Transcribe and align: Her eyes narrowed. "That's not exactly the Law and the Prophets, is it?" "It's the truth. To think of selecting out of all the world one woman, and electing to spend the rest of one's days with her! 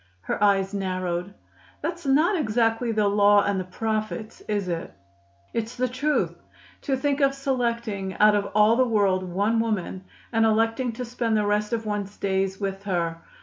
Her 0.21 0.43
eyes 0.43 0.73
narrowed. 0.73 1.31
"That's 1.83 2.07
not 2.07 2.35
exactly 2.35 2.91
the 2.91 3.07
Law 3.07 3.43
and 3.43 3.59
the 3.59 3.63
Prophets, 3.65 4.41
is 4.47 4.67
it?" 4.67 4.91
"It's 5.53 5.75
the 5.75 5.87
truth. 5.87 6.33
To 6.81 6.97
think 6.97 7.21
of 7.21 7.35
selecting 7.35 8.15
out 8.15 8.33
of 8.33 8.49
all 8.55 8.75
the 8.77 8.83
world 8.87 9.21
one 9.23 9.59
woman, 9.59 10.05
and 10.33 10.43
electing 10.43 10.91
to 10.93 11.05
spend 11.05 11.37
the 11.37 11.45
rest 11.45 11.71
of 11.71 11.85
one's 11.85 12.17
days 12.17 12.59
with 12.59 12.81
her! 12.85 13.21